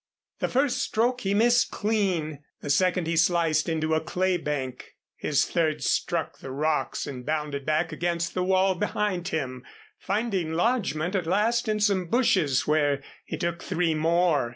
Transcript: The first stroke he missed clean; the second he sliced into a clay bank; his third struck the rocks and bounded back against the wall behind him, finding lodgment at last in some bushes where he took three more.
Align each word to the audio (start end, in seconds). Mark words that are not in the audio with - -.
The 0.39 0.47
first 0.47 0.79
stroke 0.79 1.21
he 1.21 1.35
missed 1.35 1.69
clean; 1.69 2.39
the 2.59 2.71
second 2.71 3.05
he 3.05 3.15
sliced 3.15 3.69
into 3.69 3.93
a 3.93 4.01
clay 4.01 4.35
bank; 4.37 4.95
his 5.15 5.45
third 5.45 5.83
struck 5.83 6.39
the 6.39 6.49
rocks 6.49 7.05
and 7.05 7.23
bounded 7.23 7.67
back 7.67 7.91
against 7.91 8.33
the 8.33 8.43
wall 8.43 8.73
behind 8.73 9.27
him, 9.27 9.63
finding 9.99 10.53
lodgment 10.53 11.13
at 11.13 11.27
last 11.27 11.67
in 11.67 11.79
some 11.79 12.07
bushes 12.07 12.65
where 12.65 13.03
he 13.25 13.37
took 13.37 13.61
three 13.61 13.93
more. 13.93 14.49